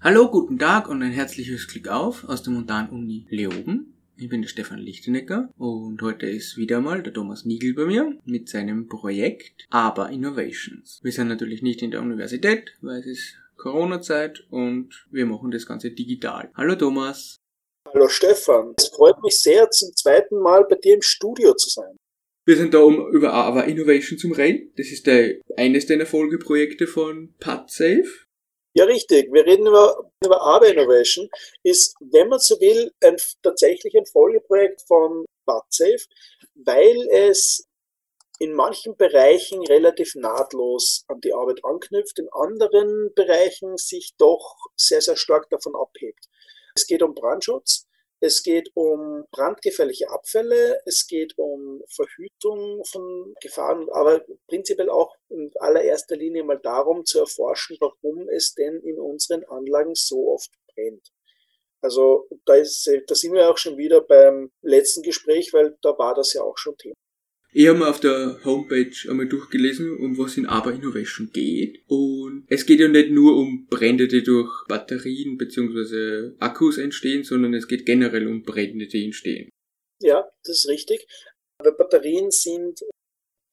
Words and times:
Hallo, 0.00 0.30
guten 0.30 0.60
Tag 0.60 0.88
und 0.88 1.02
ein 1.02 1.10
herzliches 1.10 1.66
Glück 1.66 1.88
auf 1.88 2.22
aus 2.28 2.44
der 2.44 2.52
Montan-Uni 2.52 3.26
Leoben. 3.30 3.94
Ich 4.16 4.28
bin 4.28 4.42
der 4.42 4.48
Stefan 4.48 4.78
Lichtenecker 4.78 5.52
und 5.58 6.00
heute 6.02 6.26
ist 6.26 6.56
wieder 6.56 6.80
mal 6.80 7.02
der 7.02 7.12
Thomas 7.12 7.44
Niegel 7.44 7.74
bei 7.74 7.84
mir 7.84 8.16
mit 8.24 8.48
seinem 8.48 8.86
Projekt 8.86 9.66
Aber 9.70 10.10
Innovations. 10.10 11.00
Wir 11.02 11.10
sind 11.10 11.26
natürlich 11.26 11.62
nicht 11.62 11.82
in 11.82 11.90
der 11.90 12.00
Universität, 12.00 12.76
weil 12.80 13.00
es 13.00 13.06
ist 13.06 13.34
Corona-Zeit 13.56 14.46
und 14.50 15.08
wir 15.10 15.26
machen 15.26 15.50
das 15.50 15.66
Ganze 15.66 15.90
digital. 15.90 16.52
Hallo 16.54 16.76
Thomas. 16.76 17.38
Hallo 17.92 18.06
Stefan. 18.08 18.74
Es 18.76 18.86
freut 18.90 19.20
mich 19.24 19.40
sehr, 19.40 19.68
zum 19.70 19.92
zweiten 19.96 20.38
Mal 20.38 20.64
bei 20.70 20.76
dir 20.76 20.94
im 20.94 21.02
Studio 21.02 21.54
zu 21.54 21.70
sein. 21.70 21.96
Wir 22.46 22.56
sind 22.56 22.72
da, 22.72 22.78
um 22.78 23.12
über 23.12 23.32
Aber 23.32 23.64
Innovation 23.64 24.16
zu 24.16 24.28
reden. 24.28 24.72
Das 24.76 24.92
ist 24.92 25.08
der, 25.08 25.40
eines 25.56 25.86
deiner 25.86 26.06
Folgeprojekte 26.06 26.86
von 26.86 27.34
PadSafe. 27.40 28.27
Ja, 28.74 28.84
richtig. 28.84 29.32
Wir 29.32 29.44
reden 29.46 29.66
über, 29.66 30.10
über 30.24 30.42
Aber 30.42 30.68
Innovation. 30.68 31.28
Ist, 31.62 31.96
wenn 32.00 32.28
man 32.28 32.38
so 32.38 32.60
will, 32.60 32.92
ein, 33.02 33.16
tatsächlich 33.42 33.96
ein 33.96 34.06
Folgeprojekt 34.06 34.82
von 34.86 35.24
PadSafe, 35.46 36.06
weil 36.54 37.08
es 37.10 37.66
in 38.38 38.54
manchen 38.54 38.96
Bereichen 38.96 39.66
relativ 39.66 40.14
nahtlos 40.14 41.04
an 41.08 41.20
die 41.20 41.32
Arbeit 41.32 41.64
anknüpft, 41.64 42.18
in 42.18 42.28
anderen 42.32 43.12
Bereichen 43.14 43.76
sich 43.76 44.14
doch 44.16 44.56
sehr, 44.76 45.00
sehr 45.00 45.16
stark 45.16 45.50
davon 45.50 45.74
abhebt. 45.74 46.28
Es 46.74 46.86
geht 46.86 47.02
um 47.02 47.14
Brandschutz, 47.14 47.87
es 48.20 48.42
geht 48.42 48.70
um 48.74 49.24
brandgefährliche 49.30 50.10
Abfälle, 50.10 50.80
es 50.84 51.06
geht 51.06 51.34
um 51.38 51.82
Verhütung 51.88 52.84
von 52.84 53.34
Gefahren, 53.40 53.88
aber 53.92 54.24
prinzipiell 54.48 54.90
auch 54.90 55.14
in 55.28 55.52
allererster 55.60 56.16
Linie 56.16 56.42
mal 56.42 56.58
darum 56.58 57.04
zu 57.04 57.20
erforschen, 57.20 57.76
warum 57.80 58.28
es 58.28 58.54
denn 58.54 58.80
in 58.80 58.98
unseren 58.98 59.44
Anlagen 59.44 59.94
so 59.94 60.32
oft 60.32 60.50
brennt. 60.74 61.12
Also 61.80 62.26
da, 62.44 62.54
ist, 62.54 62.90
da 63.06 63.14
sind 63.14 63.34
wir 63.34 63.48
auch 63.48 63.58
schon 63.58 63.76
wieder 63.76 64.00
beim 64.00 64.50
letzten 64.62 65.02
Gespräch, 65.02 65.52
weil 65.52 65.76
da 65.82 65.96
war 65.96 66.14
das 66.14 66.32
ja 66.32 66.42
auch 66.42 66.58
schon 66.58 66.76
Thema. 66.76 66.96
Ich 67.52 67.66
habe 67.66 67.78
mir 67.78 67.88
auf 67.88 68.00
der 68.00 68.44
Homepage 68.44 68.92
einmal 69.08 69.26
durchgelesen, 69.26 69.96
um 69.98 70.18
was 70.18 70.36
in 70.36 70.46
Aber 70.46 70.72
Innovation 70.72 71.30
geht. 71.32 71.82
Und 71.88 72.44
es 72.48 72.66
geht 72.66 72.80
ja 72.80 72.88
nicht 72.88 73.10
nur 73.10 73.36
um 73.36 73.66
Brände, 73.66 74.06
die 74.06 74.22
durch 74.22 74.66
Batterien 74.68 75.38
bzw. 75.38 76.34
Akkus 76.38 76.76
entstehen, 76.76 77.24
sondern 77.24 77.54
es 77.54 77.66
geht 77.66 77.86
generell 77.86 78.28
um 78.28 78.42
Brände, 78.42 78.86
die 78.86 79.06
entstehen. 79.06 79.48
Ja, 80.00 80.30
das 80.44 80.64
ist 80.64 80.68
richtig. 80.68 81.06
Aber 81.58 81.72
Batterien 81.72 82.30
sind 82.30 82.82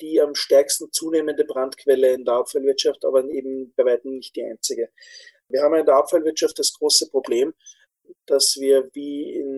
die 0.02 0.20
am 0.20 0.36
stärksten 0.36 0.92
zunehmende 0.92 1.46
Brandquelle 1.46 2.14
in 2.14 2.26
der 2.26 2.36
Abfallwirtschaft, 2.36 3.06
aber 3.06 3.24
eben 3.30 3.74
bei 3.76 3.86
weitem 3.86 4.18
nicht 4.18 4.36
die 4.36 4.44
einzige. 4.44 4.90
Wir 5.48 5.62
haben 5.62 5.76
in 5.76 5.86
der 5.86 5.96
Abfallwirtschaft 5.96 6.60
das 6.60 6.74
große 6.74 7.10
Problem, 7.10 7.54
dass 8.26 8.58
wir 8.60 8.90
wie 8.94 9.36
in, 9.36 9.55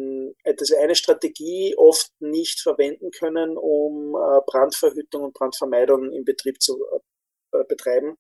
dass 0.58 0.69
wir 0.69 0.80
eine 0.80 0.95
Strategie 0.95 1.75
oft 1.77 2.11
nicht 2.19 2.59
verwenden 2.61 3.11
können, 3.11 3.58
um 3.58 4.16
äh, 4.16 4.41
Brandverhütung 4.45 5.23
und 5.23 5.33
Brandvermeidung 5.33 6.11
im 6.11 6.25
Betrieb 6.25 6.61
zu 6.61 6.83
äh, 7.52 7.64
betreiben. 7.66 8.17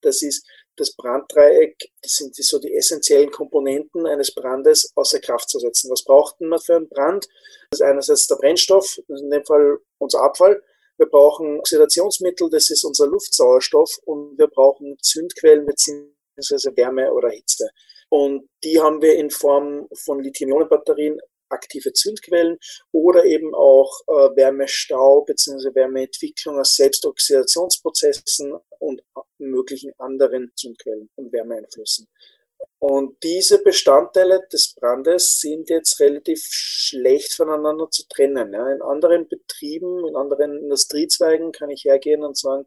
Das 0.00 0.22
ist 0.22 0.46
das 0.76 0.94
Branddreieck, 0.96 1.76
das 2.02 2.14
sind 2.14 2.34
so 2.34 2.58
die 2.58 2.74
essentiellen 2.74 3.30
Komponenten 3.30 4.06
eines 4.06 4.34
Brandes 4.34 4.90
außer 4.94 5.20
Kraft 5.20 5.48
zu 5.48 5.58
setzen. 5.58 5.90
Was 5.90 6.02
braucht 6.02 6.40
man 6.40 6.58
für 6.58 6.76
einen 6.76 6.88
Brand? 6.88 7.26
Das 7.70 7.80
ist 7.80 7.82
einerseits 7.82 8.26
der 8.26 8.36
Brennstoff, 8.36 9.00
in 9.08 9.30
dem 9.30 9.44
Fall 9.44 9.78
unser 9.98 10.22
Abfall. 10.22 10.62
Wir 10.96 11.06
brauchen 11.06 11.58
Oxidationsmittel, 11.58 12.50
das 12.50 12.70
ist 12.70 12.84
unser 12.84 13.06
Luftsauerstoff 13.06 13.98
und 14.04 14.38
wir 14.38 14.46
brauchen 14.46 14.96
Zündquellen 15.00 15.66
beziehungsweise 15.66 16.76
Wärme 16.76 17.12
oder 17.12 17.30
Hitze. 17.30 17.68
Und 18.14 18.48
die 18.62 18.80
haben 18.80 19.02
wir 19.02 19.16
in 19.16 19.28
Form 19.28 19.88
von 19.92 20.20
Lithium-Ionen-Batterien, 20.20 21.20
aktive 21.48 21.92
Zündquellen 21.92 22.58
oder 22.92 23.24
eben 23.24 23.52
auch 23.56 23.90
äh, 24.06 24.36
Wärmestau 24.36 25.22
bzw. 25.22 25.74
Wärmeentwicklung 25.74 26.60
aus 26.60 26.76
Selbstoxidationsprozessen 26.76 28.54
und 28.78 29.02
möglichen 29.38 29.94
anderen 29.98 30.52
Zündquellen 30.54 31.10
und 31.16 31.32
Wärmeeinflüssen. 31.32 32.06
Und 32.78 33.20
diese 33.24 33.60
Bestandteile 33.60 34.46
des 34.52 34.74
Brandes 34.74 35.40
sind 35.40 35.68
jetzt 35.68 35.98
relativ 35.98 36.40
schlecht 36.44 37.34
voneinander 37.34 37.90
zu 37.90 38.06
trennen. 38.06 38.52
Ja. 38.52 38.70
In 38.70 38.80
anderen 38.80 39.26
Betrieben, 39.26 40.06
in 40.06 40.14
anderen 40.14 40.56
Industriezweigen 40.56 41.50
kann 41.50 41.70
ich 41.70 41.84
hergehen 41.84 42.22
und 42.22 42.38
sagen, 42.38 42.64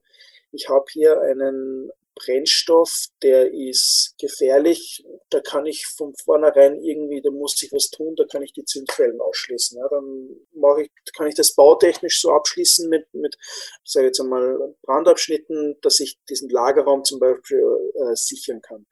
ich 0.51 0.67
habe 0.67 0.87
hier 0.91 1.21
einen 1.21 1.89
Brennstoff, 2.17 3.07
der 3.21 3.53
ist 3.53 4.15
gefährlich. 4.19 5.05
Da 5.29 5.39
kann 5.39 5.65
ich 5.65 5.85
von 5.85 6.13
vornherein 6.23 6.79
irgendwie, 6.79 7.21
da 7.21 7.31
muss 7.31 7.61
ich 7.61 7.71
was 7.71 7.89
tun, 7.89 8.15
da 8.15 8.25
kann 8.25 8.43
ich 8.43 8.53
die 8.53 8.65
Zündquellen 8.65 9.19
ausschließen. 9.21 9.77
Ja, 9.77 9.87
dann 9.89 10.29
mache 10.53 10.83
ich, 10.83 10.91
kann 11.15 11.27
ich 11.27 11.35
das 11.35 11.55
bautechnisch 11.55 12.21
so 12.21 12.31
abschließen 12.31 12.89
mit, 12.89 13.13
mit 13.13 13.37
sage 13.83 14.07
jetzt 14.07 14.19
einmal, 14.19 14.75
Brandabschnitten, 14.81 15.77
dass 15.81 15.99
ich 15.99 16.17
diesen 16.29 16.49
Lagerraum 16.49 17.03
zum 17.03 17.19
Beispiel 17.19 17.63
äh, 17.95 18.15
sichern 18.15 18.61
kann. 18.61 18.85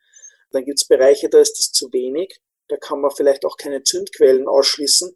Dann 0.51 0.65
gibt 0.65 0.79
es 0.79 0.87
Bereiche, 0.87 1.29
da 1.29 1.39
ist 1.39 1.59
das 1.59 1.71
zu 1.71 1.91
wenig. 1.91 2.39
Da 2.67 2.77
kann 2.77 3.01
man 3.01 3.11
vielleicht 3.11 3.45
auch 3.45 3.57
keine 3.57 3.83
Zündquellen 3.83 4.47
ausschließen. 4.47 5.15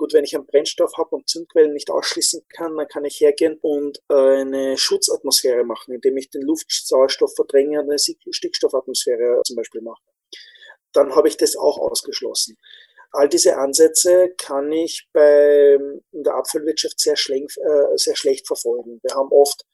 Gut, 0.00 0.14
wenn 0.14 0.24
ich 0.24 0.34
einen 0.34 0.46
Brennstoff 0.46 0.96
habe 0.96 1.14
und 1.14 1.28
Zündquellen 1.28 1.74
nicht 1.74 1.90
ausschließen 1.90 2.46
kann, 2.48 2.74
dann 2.74 2.88
kann 2.88 3.04
ich 3.04 3.20
hergehen 3.20 3.58
und 3.60 3.98
äh, 4.08 4.14
eine 4.14 4.78
Schutzatmosphäre 4.78 5.62
machen, 5.62 5.92
indem 5.92 6.16
ich 6.16 6.30
den 6.30 6.40
Luftsauerstoff 6.40 7.34
verdränge 7.34 7.82
und 7.82 7.90
eine 7.90 7.98
Stickstoffatmosphäre 7.98 9.42
zum 9.44 9.56
Beispiel 9.56 9.82
mache. 9.82 10.00
Dann 10.94 11.14
habe 11.14 11.28
ich 11.28 11.36
das 11.36 11.54
auch 11.54 11.76
ausgeschlossen. 11.76 12.56
All 13.10 13.28
diese 13.28 13.58
Ansätze 13.58 14.32
kann 14.38 14.72
ich 14.72 15.06
bei, 15.12 15.78
in 16.12 16.24
der 16.24 16.34
Abfallwirtschaft 16.34 16.98
sehr, 16.98 17.16
schlecht, 17.16 17.58
äh, 17.58 17.96
sehr 17.96 18.16
schlecht 18.16 18.46
verfolgen. 18.46 19.00
Wir 19.02 19.14
haben 19.14 19.30
oft 19.30 19.66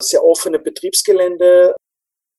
sehr 0.00 0.22
offene 0.22 0.60
Betriebsgelände, 0.60 1.74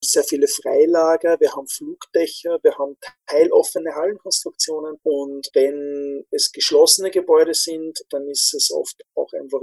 sehr 0.03 0.23
viele 0.23 0.47
Freilager, 0.47 1.39
wir 1.39 1.53
haben 1.53 1.67
Flugdächer, 1.67 2.59
wir 2.63 2.77
haben 2.77 2.97
teiloffene 3.27 3.95
Hallenkonstruktionen 3.95 4.99
und 5.03 5.49
wenn 5.53 6.25
es 6.31 6.51
geschlossene 6.51 7.11
Gebäude 7.11 7.53
sind, 7.53 8.03
dann 8.09 8.27
ist 8.29 8.53
es 8.53 8.71
oft 8.71 9.03
auch 9.15 9.31
einfach 9.33 9.61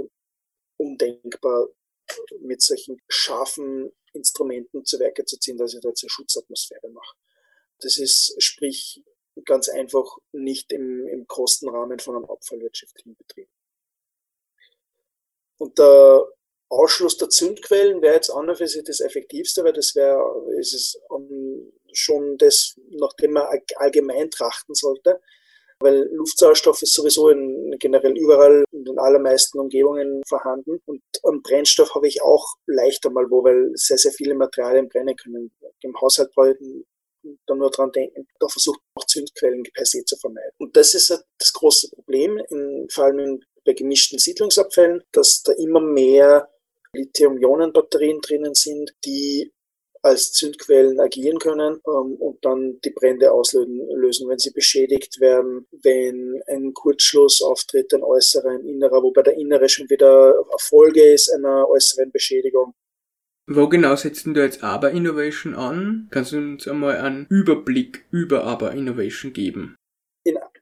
undenkbar, 0.77 1.69
mit 2.41 2.61
solchen 2.61 3.01
scharfen 3.07 3.91
Instrumenten 4.13 4.85
zu 4.85 4.99
Werke 4.99 5.25
zu 5.25 5.39
ziehen, 5.39 5.57
dass 5.57 5.73
ich 5.73 5.81
da 5.81 5.89
jetzt 5.89 6.03
eine 6.03 6.09
Schutzatmosphäre 6.09 6.89
mache. 6.89 7.15
Das 7.79 7.97
ist, 7.97 8.35
sprich, 8.39 9.03
ganz 9.45 9.69
einfach 9.69 10.17
nicht 10.31 10.71
im, 10.71 11.07
im 11.07 11.27
Kostenrahmen 11.27 11.99
von 11.99 12.15
einem 12.15 12.25
abfallwirtschaftlichen 12.25 13.15
Betrieb. 13.15 13.49
Und 15.57 15.79
da 15.79 16.25
Ausschluss 16.71 17.17
der 17.17 17.29
Zündquellen 17.29 18.01
wäre 18.01 18.15
jetzt 18.15 18.29
an 18.29 18.49
und 18.49 18.55
für 18.55 18.67
sich 18.67 18.83
das 18.83 19.01
Effektivste, 19.01 19.63
weil 19.63 19.73
das 19.73 19.93
wäre, 19.93 20.19
ist 20.57 20.73
es 20.73 20.99
schon 21.91 22.37
das, 22.37 22.75
nach 22.91 23.13
dem 23.13 23.33
man 23.33 23.45
allgemein 23.75 24.31
trachten 24.31 24.73
sollte. 24.73 25.19
Weil 25.81 26.09
Luftsauerstoff 26.13 26.81
ist 26.81 26.93
sowieso 26.93 27.29
in, 27.29 27.75
generell 27.79 28.15
überall 28.15 28.63
in 28.71 28.85
den 28.85 28.99
allermeisten 28.99 29.59
Umgebungen 29.59 30.21
vorhanden. 30.27 30.79
Und 30.85 31.01
am 31.23 31.41
Brennstoff 31.41 31.93
habe 31.95 32.07
ich 32.07 32.21
auch 32.21 32.55
leichter 32.67 33.09
mal 33.09 33.29
wo, 33.29 33.43
weil 33.43 33.71
sehr, 33.73 33.97
sehr 33.97 34.11
viele 34.11 34.35
Materialien 34.35 34.87
brennen 34.87 35.15
können. 35.15 35.51
Im 35.81 35.99
Haushalt 35.99 36.31
brauche 36.33 36.55
da 37.47 37.55
nur 37.55 37.69
dran 37.69 37.91
denken, 37.91 38.27
da 38.39 38.47
versucht 38.47 38.79
auch 38.95 39.05
Zündquellen 39.05 39.63
per 39.73 39.85
se 39.85 40.03
zu 40.05 40.17
vermeiden. 40.17 40.53
Und 40.57 40.75
das 40.77 40.93
ist 40.93 41.09
das 41.37 41.53
große 41.53 41.89
Problem, 41.89 42.39
in, 42.49 42.87
vor 42.89 43.05
allem 43.05 43.41
bei 43.65 43.73
gemischten 43.73 44.19
Siedlungsabfällen, 44.19 45.03
dass 45.11 45.43
da 45.43 45.51
immer 45.53 45.81
mehr 45.81 46.49
Lithium-Ionen-Batterien 46.95 48.19
drinnen 48.21 48.53
sind, 48.53 48.93
die 49.05 49.51
als 50.03 50.31
Zündquellen 50.31 50.99
agieren 50.99 51.37
können 51.37 51.79
ähm, 51.87 52.15
und 52.15 52.43
dann 52.43 52.79
die 52.83 52.89
Brände 52.89 53.31
auslösen, 53.31 54.27
wenn 54.27 54.39
sie 54.39 54.51
beschädigt 54.51 55.19
werden, 55.19 55.67
wenn 55.83 56.41
ein 56.47 56.73
Kurzschluss 56.73 57.41
auftritt, 57.41 57.93
ein 57.93 58.03
äußerer, 58.03 58.49
ein 58.49 58.65
innerer, 58.65 59.03
wobei 59.03 59.21
der 59.21 59.37
innere 59.37 59.69
schon 59.69 59.89
wieder 59.89 60.33
Folge 60.57 61.03
ist 61.03 61.29
einer 61.29 61.69
äußeren 61.69 62.11
Beschädigung. 62.11 62.73
Wo 63.47 63.67
genau 63.67 63.95
setzen 63.95 64.33
du 64.33 64.41
jetzt 64.41 64.63
Aber 64.63 64.91
Innovation 64.91 65.55
an? 65.55 66.07
Kannst 66.11 66.31
du 66.31 66.37
uns 66.37 66.67
einmal 66.67 66.97
einen 66.97 67.25
Überblick 67.29 68.05
über 68.11 68.43
Aber 68.43 68.71
Innovation 68.71 69.33
geben? 69.33 69.75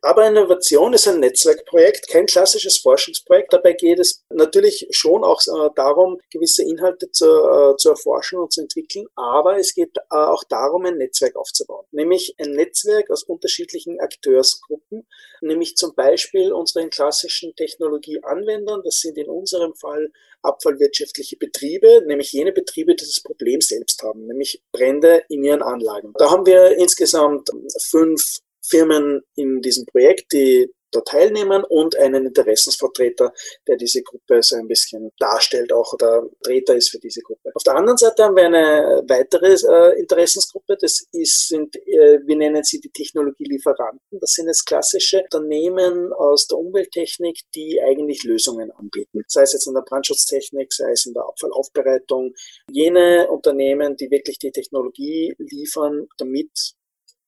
Aber 0.01 0.25
Innovation 0.28 0.94
ist 0.94 1.07
ein 1.07 1.19
Netzwerkprojekt, 1.19 2.07
kein 2.07 2.25
klassisches 2.25 2.78
Forschungsprojekt. 2.78 3.51
Dabei 3.51 3.74
geht 3.74 4.00
es 4.00 4.24
natürlich 4.30 4.88
schon 4.92 5.25
auch 5.25 5.42
äh, 5.42 5.69
darum, 5.75 6.19
gewisse 6.31 6.63
Inhalte 6.63 7.12
zu, 7.12 7.25
äh, 7.25 7.75
zu 7.75 7.90
erforschen 7.90 8.40
und 8.40 8.54
zu 8.54 8.62
entwickeln, 8.62 9.07
aber 9.16 9.57
es 9.57 9.74
geht 9.74 9.98
äh, 9.98 10.16
auch 10.16 10.46
darum, 10.46 10.86
ein 10.86 10.98
Netzwerk 10.98 11.36
aufzubauen. 11.36 11.86
Nämlich 11.92 12.36
ein 12.38 12.51
Netzwerk 12.51 13.10
aus 13.10 13.24
unterschiedlichen 13.24 14.00
Akteursgruppen, 14.00 15.06
nämlich 15.42 15.75
zum 15.75 15.94
Beispiel 15.96 16.54
unseren 16.54 16.90
klassischen 16.90 17.54
Technologieanwendern. 17.56 18.81
Das 18.86 19.00
sind 19.01 19.18
in 19.18 19.28
unserem 19.28 19.75
Fall 19.75 20.12
abfallwirtschaftliche 20.42 21.36
Betriebe, 21.36 22.04
nämlich 22.06 22.31
jene 22.31 22.54
Betriebe, 22.54 22.96
die 22.96 23.04
das 23.04 23.22
Problem 23.22 23.60
selbst 23.60 24.01
haben, 24.04 24.28
nämlich 24.28 24.63
Brände 24.72 25.24
in 25.28 25.44
ihren 25.44 25.62
Anlagen. 25.62 26.13
Da 26.18 26.31
haben 26.31 26.46
wir 26.46 26.78
insgesamt 26.78 27.50
fünf 27.81 28.40
Firmen 28.69 29.21
in 29.36 29.62
diesem 29.62 29.86
Projekt, 29.86 30.31
die 30.33 30.69
da 30.92 31.01
teilnehmen 31.01 31.63
und 31.63 31.95
einen 31.98 32.25
Interessensvertreter, 32.25 33.33
der 33.68 33.77
diese 33.77 34.01
Gruppe 34.01 34.42
so 34.42 34.56
ein 34.56 34.68
bisschen 34.68 35.12
darstellt 35.19 35.71
auch 35.71 35.94
oder 35.94 36.24
Treter 36.44 36.75
ist 36.75 36.89
für 36.89 37.00
diese 37.00 37.21
Gruppe. 37.21 37.51
Auf 37.54 37.63
der 37.63 37.75
anderen 37.75 37.98
Seite 37.98 38.24
haben 38.24 38.36
wir 38.36 38.45
eine 38.45 39.04
weitere 39.07 39.54
äh, 39.54 40.00
Interessensgruppe, 40.00 40.77
das 40.80 41.06
ist, 41.12 41.48
sind, 41.48 41.75
äh, 41.75 42.19
wir 42.25 42.36
nennen 42.36 42.63
sie 42.63 42.80
die 42.80 42.89
Technologielieferanten. 42.89 44.19
Das 44.19 44.31
sind 44.31 44.48
jetzt 44.48 44.66
klassische 44.66 45.22
Unternehmen 45.24 46.13
aus 46.13 46.48
der 46.48 46.57
Umwelttechnik, 46.57 47.39
die 47.56 47.81
eigentlich 47.81 48.24
Lösungen 48.24 48.72
anbieten. 48.72 49.24
Sei 49.27 49.44
es 49.44 49.54
jetzt 49.54 49.68
in 49.68 49.74
der 49.74 49.81
Brandschutztechnik, 49.81 50.74
sei 50.74 50.92
es 50.92 51.06
in 51.06 51.13
der 51.13 51.24
Abfallaufbereitung. 51.24 52.33
Jene 52.72 53.27
Unternehmen, 53.30 53.95
die 53.95 54.10
wirklich 54.10 54.39
die 54.39 54.51
Technologie 54.51 55.36
liefern, 55.38 56.07
damit 56.18 56.74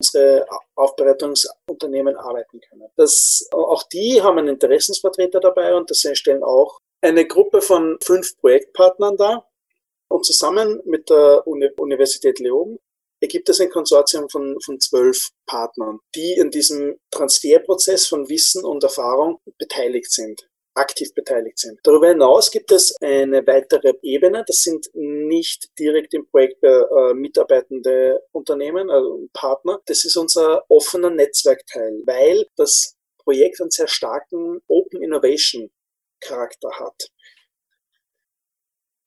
unsere 0.01 0.48
Aufbereitungsunternehmen 0.75 2.15
arbeiten 2.15 2.59
können. 2.59 2.88
Das, 2.95 3.48
auch 3.51 3.83
die 3.83 4.21
haben 4.21 4.39
einen 4.39 4.56
Interessensvertreter 4.56 5.39
dabei 5.39 5.75
und 5.75 5.89
das 5.92 6.06
stellen 6.13 6.44
auch 6.44 6.80
eine 7.01 7.25
Gruppe 7.25 7.62
von 7.62 7.98
fünf 8.01 8.38
Projektpartnern 8.38 9.18
dar. 9.18 9.48
Und 10.09 10.25
zusammen 10.25 10.81
mit 10.86 11.09
der 11.09 11.48
Uni 11.48 11.69
Universität 11.77 12.39
Leoben 12.39 12.77
ergibt 13.21 13.48
es 13.50 13.62
ein 13.62 13.69
Konsortium 13.69 14.27
von, 14.30 14.59
von 14.59 14.80
zwölf 14.80 15.30
Partnern, 15.45 16.00
die 16.15 16.33
in 16.33 16.50
diesem 16.50 16.98
Transferprozess 17.12 18.07
von 18.07 18.27
Wissen 18.27 18.65
und 18.65 18.83
Erfahrung 18.83 19.39
beteiligt 19.57 20.12
sind 20.12 20.50
aktiv 20.74 21.14
beteiligt 21.14 21.60
sind. 21.60 21.80
Darüber 21.84 22.10
hinaus 22.10 22.52
gibt 22.52 22.72
es 22.72 22.96
eine 23.02 23.46
weitere 23.46 23.94
Ebene, 24.02 24.44
das 24.48 24.64
sind 24.64 24.88
nicht 24.94 25.78
direkt 25.78 26.14
im 26.14 26.26
Projekt 26.28 26.64
äh, 26.64 27.14
mitarbeitende 27.14 28.22
Unternehmen, 28.32 28.90
also 28.90 29.28
Partner. 29.34 29.80
Das 29.86 30.06
ist 30.06 30.16
unser 30.16 30.64
offener 30.70 31.10
Netzwerkteil, 31.10 32.02
weil 32.06 32.46
das 32.56 32.96
Projekt 33.18 33.62
einen 33.62 33.72
sehr 33.72 33.88
starken 33.88 34.62
Open 34.68 35.04
Innovation 35.04 35.70
Charakter 36.22 36.70
hat. 36.80 37.12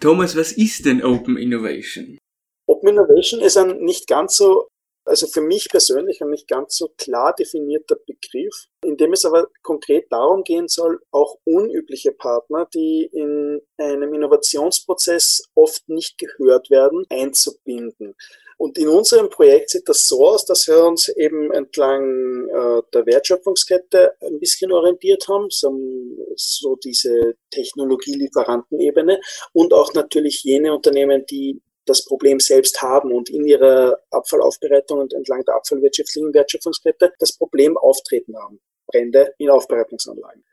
Thomas, 0.01 0.37
was 0.37 0.53
ist 0.53 0.85
denn 0.85 1.03
Open 1.03 1.37
Innovation? 1.39 2.19
Open 2.67 2.91
Innovation 2.91 3.41
ist 3.41 3.57
ein 3.57 3.79
nicht 3.79 4.07
ganz 4.07 4.37
so 4.37 4.69
also 5.05 5.27
für 5.27 5.43
mich 5.43 5.69
persönlich 5.69 6.23
ein 6.23 6.31
nicht 6.31 6.49
ganz 6.49 6.77
so 6.77 6.89
klar 6.97 7.35
definierter 7.35 7.97
Begriff, 8.07 8.67
in 8.83 8.97
dem 8.97 9.13
es 9.13 9.25
aber 9.25 9.49
konkret 9.63 10.07
darum 10.11 10.45
gehen 10.45 10.69
soll, 10.69 11.01
auch 11.11 11.39
unübliche 11.45 12.13
Partner, 12.13 12.69
die 12.73 13.09
in 13.13 13.61
einem 13.77 14.15
Innovationsprozess 14.15 15.43
oft 15.55 15.89
nicht 15.89 16.19
gehört 16.19 16.71
werden, 16.71 17.05
einzubinden. 17.11 18.15
Und 18.57 18.79
in 18.79 18.89
unserem 18.89 19.31
Projekt 19.31 19.71
sieht 19.71 19.89
das 19.89 20.07
so 20.07 20.27
aus, 20.29 20.45
dass 20.45 20.69
wir 20.69 20.85
uns 20.85 21.09
eben 21.09 21.53
entlang 21.53 22.49
äh, 22.49 22.83
der 22.93 23.05
Wertschöpfungskette 23.05 24.15
ein 24.21 24.39
bisschen 24.39 24.73
orientiert 24.73 25.27
haben, 25.29 25.47
so, 25.51 25.77
so 26.37 26.77
diese 26.77 27.35
Technologielieferantenebene 27.51 29.21
und 29.53 29.73
auch 29.73 29.93
natürlich 29.95 30.45
jene 30.45 30.73
Unternehmen, 30.73 31.27
die 31.27 31.61
das 31.87 32.05
Problem 32.05 32.41
selbst 32.41 32.83
haben 32.83 33.13
und 33.13 33.31
in 33.31 33.47
ihrer 33.47 33.99
Abfallaufbereitung 34.11 35.01
und 35.01 35.13
entlang 35.13 35.45
der 35.45 35.55
abfallwirtschaftlichen 35.57 36.33
Wertschöpfungskette 36.35 37.13
das 37.19 37.37
Problem 37.37 37.77
auftreten 37.77 38.37
haben. 38.37 38.61
Brände 38.87 39.33
in 39.39 39.51
Aufbereitungsanlagen. 39.51 40.45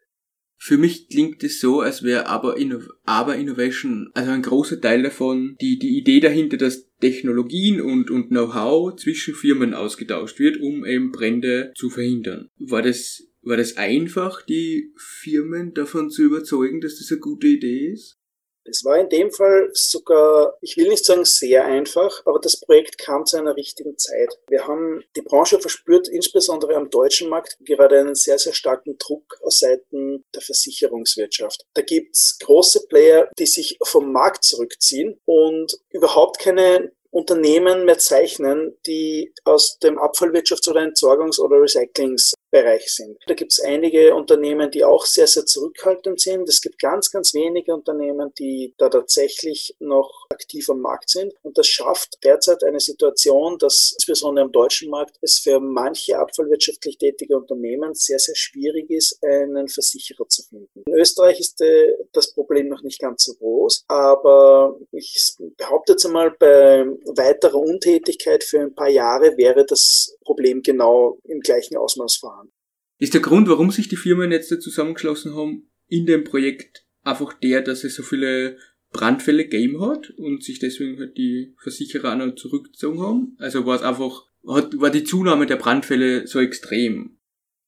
Für 0.64 0.78
mich 0.78 1.10
klingt 1.10 1.44
es 1.44 1.60
so, 1.60 1.80
als 1.80 2.04
wäre 2.04 2.28
aber, 2.28 2.58
Inno 2.58 2.82
aber 3.04 3.36
Innovation, 3.36 4.12
also 4.14 4.30
ein 4.30 4.44
großer 4.44 4.80
Teil 4.80 5.02
davon, 5.02 5.56
die, 5.60 5.80
die 5.80 5.98
Idee 5.98 6.20
dahinter, 6.20 6.56
dass 6.58 6.88
Technologien 7.00 7.82
und, 7.82 8.12
und 8.12 8.28
Know-how 8.28 8.96
zwischen 8.96 9.34
Firmen 9.34 9.74
ausgetauscht 9.74 10.38
wird, 10.38 10.62
um 10.62 10.86
eben 10.86 11.12
Brände 11.12 11.74
zu 11.76 11.90
verhindern. 11.90 12.48
War 12.60 12.84
das, 12.84 13.24
war 13.42 13.58
das 13.58 13.78
einfach, 13.78 14.44
die 14.44 14.94
Firmen 14.98 15.74
davon 15.74 16.12
zu 16.12 16.22
überzeugen, 16.22 16.80
dass 16.80 17.00
das 17.00 17.10
eine 17.10 17.22
gute 17.22 17.48
Idee 17.48 17.94
ist? 17.94 18.21
Es 18.64 18.86
war 18.86 18.98
in 19.00 19.10
dem 19.10 19.32
Fall 19.32 19.70
sogar, 19.74 20.58
ich 20.62 20.78
will 20.78 20.88
nicht 20.88 21.06
sagen 21.06 21.26
sehr 21.26 21.66
einfach, 21.66 22.22
aber 22.26 22.40
das 22.40 22.60
Projekt 22.60 22.98
kam 22.98 23.26
zu 23.26 23.38
einer 23.38 23.56
richtigen 23.56 23.98
Zeit. 23.98 24.30
Wir 24.48 24.68
haben 24.68 25.04
die 25.16 25.22
Branche 25.22 25.60
verspürt, 25.60 26.08
insbesondere 26.08 26.76
am 26.76 26.90
deutschen 26.90 27.30
Markt, 27.30 27.58
gerade 27.62 28.00
einen 28.00 28.16
sehr, 28.16 28.38
sehr 28.38 28.54
starken 28.54 28.98
Druck 28.98 29.40
aus 29.44 29.60
Seiten 29.60 30.26
der 30.34 30.42
Versicherungswirtschaft. 30.42 31.66
Da 31.74 31.82
gibt's 31.82 32.38
große 32.40 32.88
Player, 32.88 33.30
die 33.38 33.48
sich 33.48 33.78
vom 33.84 34.12
Markt 34.12 34.44
zurückziehen 34.44 35.20
und 35.26 35.80
überhaupt 35.90 36.40
keine 36.40 36.92
Unternehmen 37.10 37.86
mehr 37.86 37.98
zeichnen, 37.98 38.78
die 38.86 39.34
aus 39.44 39.80
dem 39.80 40.00
Abfallwirtschafts- 40.00 40.70
oder 40.70 40.82
Entsorgungs- 40.82 41.40
oder 41.40 41.62
Recyclings 41.62 42.34
Bereich 42.52 42.94
sind. 42.94 43.18
Da 43.26 43.34
gibt 43.34 43.54
es 43.54 43.62
einige 43.62 44.14
Unternehmen, 44.14 44.70
die 44.70 44.84
auch 44.84 45.06
sehr, 45.06 45.28
sehr 45.28 45.46
zurückhaltend 45.46 46.20
sind. 46.20 46.48
Es 46.50 46.62
gibt 46.62 46.80
ganz, 46.80 47.10
ganz 47.10 47.34
wenige 47.34 47.74
Unternehmen, 47.74 48.34
die 48.38 48.74
da 48.78 48.90
tatsächlich 48.90 49.76
noch 49.80 50.28
aktiv 50.30 50.70
am 50.70 50.82
Markt 50.82 51.10
sind. 51.10 51.34
Und 51.44 51.58
das 51.58 51.68
schafft 51.68 52.24
derzeit 52.24 52.64
eine 52.64 52.80
Situation, 52.80 53.58
dass 53.58 53.94
insbesondere 53.94 54.46
am 54.46 54.52
deutschen 54.52 54.90
Markt 54.90 55.18
es 55.22 55.40
für 55.40 55.60
manche 55.60 56.18
abfallwirtschaftlich 56.18 56.98
tätige 56.98 57.38
Unternehmen 57.38 57.94
sehr, 57.94 58.20
sehr 58.20 58.36
schwierig 58.36 58.90
ist, 58.90 59.24
einen 59.24 59.68
Versicherer 59.70 60.28
zu 60.28 60.44
finden. 60.44 60.84
In 60.86 60.94
Österreich 60.94 61.40
ist 61.40 61.62
äh, 61.62 61.96
das 62.12 62.34
Problem 62.34 62.68
noch 62.68 62.82
nicht 62.84 63.00
ganz 63.00 63.24
so 63.24 63.34
groß, 63.36 63.86
aber 63.88 64.78
ich 64.92 65.34
behaupte 65.58 65.94
jetzt 65.94 66.06
einmal, 66.06 66.32
bei 66.32 66.86
weiterer 67.06 67.56
Untätigkeit 67.56 68.44
für 68.44 68.60
ein 68.60 68.76
paar 68.76 68.90
Jahre 68.90 69.38
wäre 69.38 69.66
das 69.66 70.18
Problem 70.32 70.62
genau 70.62 71.20
im 71.26 71.42
gleichen 71.42 71.76
Ausmaß 71.76 72.16
vorhanden. 72.16 72.54
Ist 73.00 73.14
der 73.14 73.22
Grund, 73.22 73.50
warum 73.50 73.70
sich 73.70 73.90
die 73.90 73.98
Firmen 73.98 74.32
jetzt 74.32 74.50
zusammengeschlossen 74.62 75.36
haben, 75.36 75.70
in 75.88 76.06
dem 76.06 76.24
Projekt 76.24 76.86
einfach 77.04 77.34
der, 77.34 77.62
dass 77.62 77.84
es 77.84 77.96
so 77.96 78.04
viele 78.04 78.58
Brandfälle 78.92 79.44
gegeben 79.44 79.82
hat 79.82 80.10
und 80.12 80.42
sich 80.42 80.60
deswegen 80.60 80.98
halt 81.00 81.18
die 81.18 81.54
Versicherer 81.62 82.14
auch 82.14 82.18
noch 82.18 82.36
zurückgezogen 82.36 83.02
haben? 83.02 83.36
Also 83.40 83.66
war 83.66 83.76
es 83.76 83.82
einfach, 83.82 84.26
hat, 84.48 84.80
war 84.80 84.90
die 84.90 85.04
Zunahme 85.04 85.48
der 85.48 85.58
Brandfälle 85.58 86.28
so 86.28 86.40
extrem? 86.40 87.18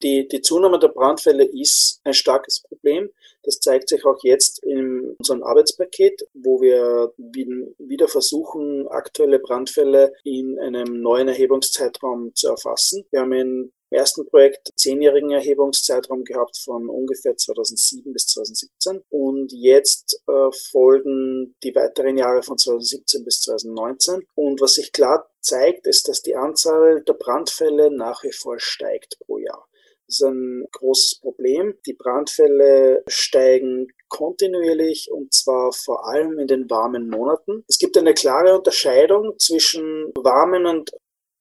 Die, 0.03 0.27
die 0.27 0.41
Zunahme 0.41 0.79
der 0.79 0.89
Brandfälle 0.89 1.45
ist 1.45 2.01
ein 2.03 2.13
starkes 2.13 2.61
Problem. 2.61 3.09
Das 3.44 3.59
zeigt 3.59 3.88
sich 3.88 4.05
auch 4.05 4.17
jetzt 4.21 4.61
in 4.63 5.15
unserem 5.17 5.44
Arbeitspaket, 5.44 6.27
wo 6.33 6.61
wir 6.61 7.13
wieder 7.17 8.09
versuchen, 8.09 8.88
aktuelle 8.89 9.39
Brandfälle 9.39 10.13
in 10.23 10.59
einem 10.59 11.01
neuen 11.01 11.29
Erhebungszeitraum 11.29 12.35
zu 12.35 12.50
erfassen. 12.50 13.05
Wir 13.11 13.21
haben 13.21 13.33
in 13.33 13.73
ersten 13.94 14.25
Projekt 14.25 14.71
zehnjährigen 14.75 15.31
Erhebungszeitraum 15.31 16.23
gehabt 16.23 16.57
von 16.57 16.89
ungefähr 16.89 17.37
2007 17.37 18.11
bis 18.11 18.25
2017 18.28 19.04
und 19.09 19.51
jetzt 19.54 20.21
äh, 20.28 20.51
folgen 20.71 21.56
die 21.63 21.75
weiteren 21.75 22.18
Jahre 22.18 22.42
von 22.42 22.57
2017 22.57 23.23
bis 23.23 23.42
2019 23.42 24.25
und 24.35 24.59
was 24.59 24.73
sich 24.73 24.92
klar 24.92 25.30
zeigt, 25.42 25.85
ist, 25.85 26.07
dass 26.07 26.21
die 26.21 26.35
Anzahl 26.35 27.04
der 27.04 27.13
Brandfälle 27.13 27.95
nach 27.95 28.23
wie 28.23 28.31
vor 28.31 28.59
steigt 28.59 29.19
pro 29.19 29.37
Jahr. 29.37 29.68
Ist 30.07 30.24
ein 30.24 30.66
großes 30.72 31.19
Problem. 31.22 31.76
Die 31.86 31.94
Brandfälle 31.94 33.04
steigen 33.07 33.88
kontinuierlich 34.10 35.10
und 35.12 35.33
zwar 35.33 35.72
vor 35.72 36.07
allem 36.07 36.38
in 36.40 36.48
den 36.48 36.69
warmen 36.69 37.10
Monaten. 37.10 37.64
Es 37.68 37.78
gibt 37.78 37.98
eine 37.98 38.14
klare 38.14 38.57
Unterscheidung 38.57 39.38
zwischen 39.40 40.12
warmen 40.16 40.66
und 40.66 40.92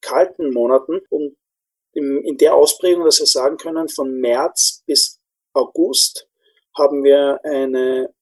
kalten 0.00 0.52
Monaten 0.52 1.00
und 1.11 1.37
in 1.95 2.38
der 2.38 2.54
Ausprägung, 2.54 3.04
dass 3.04 3.21
wir 3.21 3.26
sagen 3.26 3.59
können, 3.59 3.88
von 3.88 4.19
März 4.19 4.83
bis 4.87 5.21
August 5.52 6.28
haben 6.75 7.04
wir 7.04 7.38
eine 7.45 8.14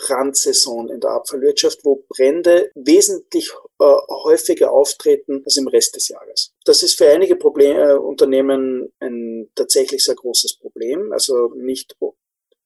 Brandsaison 0.00 0.88
in 0.88 1.00
der 1.00 1.10
Abfallwirtschaft, 1.10 1.84
wo 1.84 2.04
Brände 2.08 2.70
wesentlich 2.74 3.50
äh, 3.78 3.84
häufiger 4.24 4.72
auftreten 4.72 5.42
als 5.44 5.56
im 5.56 5.68
Rest 5.68 5.96
des 5.96 6.08
Jahres. 6.08 6.52
Das 6.64 6.82
ist 6.82 6.96
für 6.96 7.08
einige 7.08 7.36
Problem, 7.36 7.76
äh, 7.76 7.94
Unternehmen 7.94 8.92
ein 9.00 9.50
tatsächlich 9.54 10.04
sehr 10.04 10.14
großes 10.14 10.56
Problem. 10.58 11.12
Also 11.12 11.52
nicht 11.54 11.96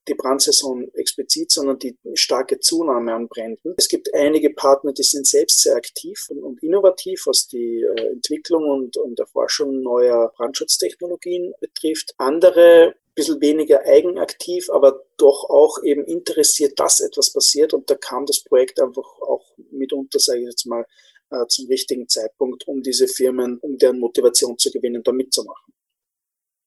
die 0.08 0.14
Brandsaison 0.14 0.88
explizit, 0.94 1.50
sondern 1.50 1.78
die 1.78 1.96
starke 2.14 2.60
Zunahme 2.60 3.14
an 3.14 3.28
Bränden. 3.28 3.74
Es 3.76 3.88
gibt 3.88 4.12
einige 4.14 4.50
Partner, 4.50 4.92
die 4.92 5.02
sind 5.02 5.26
selbst 5.26 5.62
sehr 5.62 5.76
aktiv 5.76 6.26
und, 6.28 6.42
und 6.42 6.62
innovativ, 6.62 7.26
was 7.26 7.46
die 7.46 7.82
äh, 7.82 8.12
Entwicklung 8.12 8.68
und, 8.68 8.96
und 8.96 9.18
Erforschung 9.18 9.82
neuer 9.82 10.32
Brandschutztechnologien 10.36 11.54
betrifft. 11.60 12.14
Andere 12.18 12.94
ein 12.94 13.14
bisschen 13.14 13.40
weniger 13.40 13.82
eigenaktiv, 13.84 14.68
aber 14.70 15.04
doch 15.16 15.48
auch 15.48 15.82
eben 15.82 16.04
interessiert, 16.04 16.78
dass 16.80 17.00
etwas 17.00 17.32
passiert. 17.32 17.72
Und 17.72 17.88
da 17.88 17.94
kam 17.94 18.26
das 18.26 18.42
Projekt 18.42 18.80
einfach 18.80 19.20
auch 19.20 19.44
mitunter, 19.70 20.18
sage 20.18 20.40
ich 20.40 20.46
jetzt 20.46 20.66
mal, 20.66 20.84
äh, 21.30 21.46
zum 21.48 21.66
richtigen 21.68 22.08
Zeitpunkt, 22.08 22.66
um 22.68 22.82
diese 22.82 23.08
Firmen, 23.08 23.58
um 23.58 23.78
deren 23.78 23.98
Motivation 23.98 24.58
zu 24.58 24.70
gewinnen, 24.70 25.02
da 25.02 25.12
mitzumachen. 25.12 25.63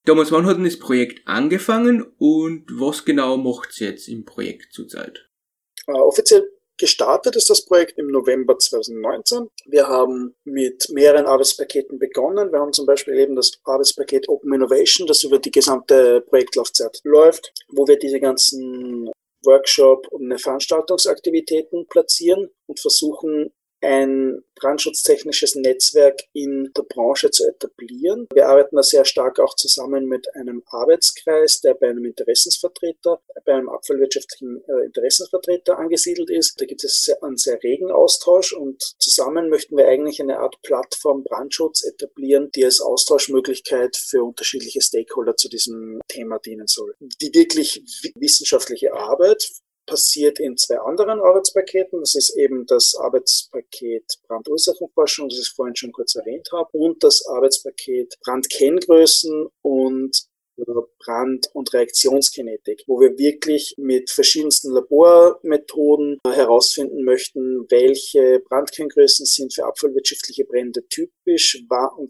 Thomas, 0.08 0.32
wann 0.32 0.46
hat 0.46 0.56
denn 0.56 0.64
das 0.64 0.80
Projekt 0.80 1.28
angefangen 1.28 2.02
und 2.18 2.66
was 2.72 3.04
genau 3.04 3.36
macht 3.36 3.72
es 3.72 3.80
jetzt 3.80 4.08
im 4.08 4.24
Projekt 4.24 4.72
zurzeit? 4.72 5.30
Äh, 5.86 5.92
offiziell 5.92 6.50
Gestartet 6.80 7.36
ist 7.36 7.50
das 7.50 7.66
Projekt 7.66 7.98
im 7.98 8.08
November 8.08 8.58
2019. 8.58 9.50
Wir 9.66 9.88
haben 9.88 10.36
mit 10.44 10.88
mehreren 10.92 11.26
Arbeitspaketen 11.26 11.98
begonnen. 11.98 12.52
Wir 12.52 12.60
haben 12.60 12.72
zum 12.72 12.86
Beispiel 12.86 13.16
eben 13.16 13.36
das 13.36 13.60
Arbeitspaket 13.64 14.30
Open 14.30 14.54
Innovation, 14.54 15.08
das 15.08 15.24
über 15.24 15.40
die 15.40 15.50
gesamte 15.50 16.22
Projektlaufzeit 16.22 17.02
läuft, 17.04 17.52
wo 17.70 17.88
wir 17.88 17.98
diese 17.98 18.20
ganzen 18.20 19.12
Workshop 19.44 20.08
und 20.10 20.40
Veranstaltungsaktivitäten 20.40 21.88
platzieren 21.88 22.50
und 22.68 22.80
versuchen 22.80 23.52
ein 23.82 24.44
brandschutztechnisches 24.56 25.56
Netzwerk 25.56 26.22
in 26.34 26.72
der 26.76 26.84
Branche 26.84 27.30
zu 27.30 27.48
etablieren. 27.48 28.28
Wir 28.34 28.48
arbeiten 28.48 28.76
da 28.76 28.84
sehr 28.84 29.06
stark 29.06 29.40
auch 29.40 29.56
zusammen 29.56 30.06
mit 30.06 30.34
einem 30.36 30.64
Arbeitskreis, 30.66 31.62
der 31.62 31.76
bei 31.76 31.90
einem 31.90 32.06
Interessensvertreter, 32.06 33.22
bei 33.46 33.54
einem 33.54 33.70
abfallwirtschaftlichen 33.70 34.64
äh, 34.68 34.86
Interessensvertreter 34.86 35.78
angesiedelt 35.78 36.30
ist. 36.30 36.60
Da 36.60 36.66
gibt 36.66 36.84
es 36.84 37.10
einen 37.22 37.38
sehr 37.38 37.62
regen 37.62 37.92
Austausch 37.92 38.54
und 38.54 38.82
zusammen 39.00 39.50
möchten 39.50 39.78
wir 39.78 39.88
eigentlich 39.88 40.22
eine 40.22 40.40
Art 40.40 40.60
Plattform 40.64 41.24
Brandschutz 41.24 41.84
etablieren, 41.84 42.50
die 42.56 42.66
als 42.66 42.82
Austauschmöglichkeit 42.82 43.96
für 43.96 44.24
unterschiedliche 44.24 44.82
Stakeholder 44.82 45.36
zu 45.36 45.50
diesem 45.50 46.02
Thema 46.08 46.40
dienen 46.40 46.68
soll. 46.68 46.96
Die 47.22 47.34
wirklich 47.34 47.84
wissenschaftliche 48.16 48.94
Arbeit 48.94 49.48
passiert 49.88 50.40
in 50.40 50.58
zwei 50.58 50.78
anderen 50.78 51.20
Arbeitspaketen. 51.20 52.00
Das 52.02 52.14
ist 52.14 52.38
eben 52.38 52.66
das 52.68 52.96
Arbeitspaket 52.96 54.20
Brandursachenforschung, 54.28 55.30
das 55.30 55.40
ich 55.40 55.50
vorhin 55.56 55.76
schon 55.76 55.92
kurz 55.92 56.16
erwähnt 56.16 56.50
habe, 56.52 56.70
und 56.74 57.04
das 57.04 57.26
Arbeitspaket 57.26 58.18
Brandkenngrößen 58.24 59.48
und 59.64 60.28
Brand- 61.00 61.50
und 61.54 61.74
Reaktionskinetik, 61.74 62.84
wo 62.88 63.00
wir 63.00 63.18
wirklich 63.18 63.76
mit 63.78 64.10
verschiedensten 64.10 64.72
Labormethoden 64.72 66.20
herausfinden 66.26 67.04
möchten, 67.04 67.66
welche 67.70 68.40
Brandkenngrößen 68.40 69.26
sind 69.26 69.54
für 69.54 69.66
abfallwirtschaftliche 69.66 70.46
Brände 70.46 70.86
typisch, 70.88 71.64
wann, 71.70 72.10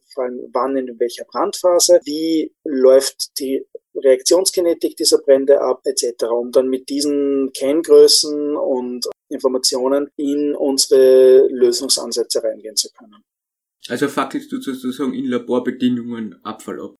wann 0.53 0.77
in 0.77 0.99
welcher 0.99 1.25
Brandphase, 1.25 1.99
wie 2.05 2.53
läuft 2.63 3.37
die 3.39 3.65
Reaktionskinetik 4.03 4.95
dieser 4.95 5.19
Brände 5.19 5.59
ab, 5.59 5.81
etc., 5.85 6.23
um 6.25 6.51
dann 6.51 6.69
mit 6.69 6.89
diesen 6.89 7.51
Kenngrößen 7.53 8.55
und 8.55 9.07
Informationen 9.29 10.09
in 10.15 10.55
unsere 10.55 11.47
Lösungsansätze 11.49 12.43
reingehen 12.43 12.75
zu 12.75 12.89
können. 12.91 13.23
Also 13.89 14.07
fackelst 14.07 14.51
du 14.51 14.61
sozusagen 14.61 15.13
in 15.13 15.25
Laborbedingungen 15.25 16.39
Abfall 16.43 16.81
ab? 16.81 16.95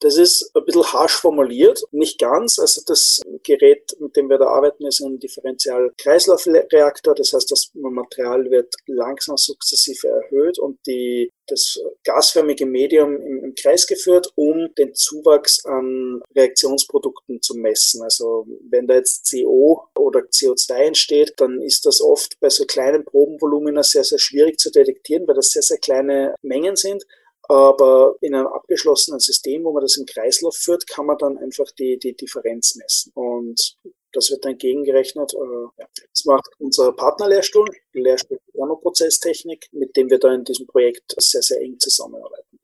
Das 0.00 0.18
ist 0.18 0.50
ein 0.54 0.64
bisschen 0.64 0.84
harsch 0.84 1.16
formuliert, 1.16 1.82
nicht 1.90 2.18
ganz. 2.18 2.58
Also 2.58 2.82
das 2.86 3.22
Gerät, 3.42 3.96
mit 4.00 4.16
dem 4.16 4.28
wir 4.28 4.38
da 4.38 4.46
arbeiten, 4.46 4.86
ist 4.86 5.00
ein 5.00 5.18
Differential-Kreislaufreaktor. 5.18 7.14
Das 7.14 7.32
heißt, 7.32 7.50
das 7.50 7.70
Material 7.74 8.50
wird 8.50 8.74
langsam 8.86 9.36
sukzessive 9.36 10.08
erhöht 10.08 10.58
und 10.58 10.78
die, 10.86 11.30
das 11.46 11.80
gasförmige 12.04 12.66
Medium 12.66 13.16
im, 13.16 13.44
im 13.44 13.54
Kreis 13.54 13.86
geführt, 13.86 14.30
um 14.34 14.74
den 14.76 14.94
Zuwachs 14.94 15.64
an 15.64 16.20
Reaktionsprodukten 16.34 17.40
zu 17.40 17.54
messen. 17.54 18.02
Also 18.02 18.46
wenn 18.68 18.86
da 18.86 18.94
jetzt 18.94 19.30
CO 19.30 19.88
oder 19.96 20.20
CO2 20.20 20.74
entsteht, 20.74 21.34
dann 21.38 21.62
ist 21.62 21.86
das 21.86 22.00
oft 22.00 22.38
bei 22.40 22.50
so 22.50 22.64
kleinen 22.66 23.04
Probenvolumina 23.04 23.82
sehr, 23.82 24.04
sehr 24.04 24.18
schwierig 24.18 24.58
zu 24.58 24.70
detektieren, 24.70 25.26
weil 25.26 25.36
das 25.36 25.50
sehr, 25.50 25.62
sehr 25.62 25.78
kleine 25.78 26.34
Mengen 26.42 26.76
sind. 26.76 27.04
Aber 27.48 28.16
in 28.20 28.34
einem 28.34 28.46
abgeschlossenen 28.46 29.20
System, 29.20 29.64
wo 29.64 29.72
man 29.72 29.82
das 29.82 29.96
im 29.96 30.06
Kreislauf 30.06 30.56
führt, 30.56 30.86
kann 30.86 31.06
man 31.06 31.18
dann 31.18 31.36
einfach 31.36 31.70
die, 31.78 31.98
die 31.98 32.14
Differenz 32.14 32.74
messen. 32.76 33.12
Und 33.14 33.76
das 34.12 34.30
wird 34.30 34.44
dann 34.44 34.56
gegengerechnet. 34.56 35.34
Äh, 35.34 35.84
das 36.10 36.24
macht 36.24 36.48
unser 36.58 36.92
Partnerlehrstuhl, 36.92 37.68
Lehrstuhl 37.92 38.38
Nanoprozesstechnik, 38.54 39.68
mit 39.72 39.96
dem 39.96 40.08
wir 40.08 40.18
da 40.18 40.32
in 40.32 40.44
diesem 40.44 40.66
Projekt 40.66 41.14
sehr, 41.18 41.42
sehr 41.42 41.60
eng 41.60 41.78
zusammenarbeiten. 41.78 42.58